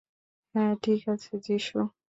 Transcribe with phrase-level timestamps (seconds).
[0.55, 1.77] হ্যাঁ ঠিক আছে যীশু।